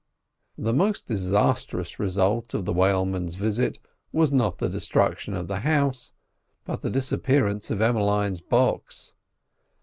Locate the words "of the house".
5.35-6.11